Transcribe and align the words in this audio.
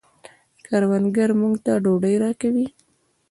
کروندګر 0.65 1.29
موږ 1.39 1.55
ته 1.65 1.71
ډوډۍ 1.83 2.15
راکوي 2.23 2.67